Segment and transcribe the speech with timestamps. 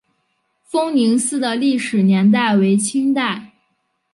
[0.63, 3.51] 丰宁寺的历史年代为清代。